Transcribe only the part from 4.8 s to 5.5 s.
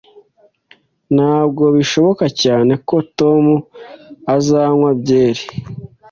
byeri